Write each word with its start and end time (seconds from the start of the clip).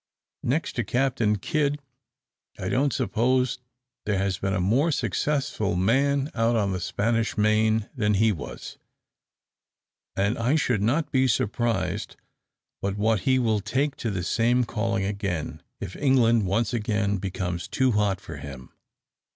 Next 0.41 0.73
to 0.77 0.83
Captain 0.83 1.35
Kyd, 1.37 1.79
I 2.57 2.69
don't 2.69 2.91
suppose 2.91 3.59
there 4.07 4.17
has 4.17 4.39
been 4.39 4.55
a 4.55 4.59
more 4.59 4.91
successful 4.91 5.75
man 5.75 6.31
out 6.33 6.55
on 6.55 6.71
the 6.71 6.79
Spanish 6.79 7.37
Main 7.37 7.87
than 7.95 8.15
he 8.15 8.31
was; 8.31 8.79
and 10.15 10.39
I 10.39 10.55
should 10.55 10.81
not 10.81 11.11
be 11.11 11.27
surprised 11.27 12.15
but 12.81 12.97
what 12.97 13.19
he 13.29 13.37
will 13.37 13.59
take 13.59 13.95
to 13.97 14.09
the 14.09 14.23
same 14.23 14.63
calling 14.63 15.05
again, 15.05 15.61
if 15.79 15.95
England 15.95 16.47
once 16.47 16.71
becomes 16.71 17.67
too 17.67 17.91
hot 17.91 18.19
for 18.19 18.37
him. 18.37 18.71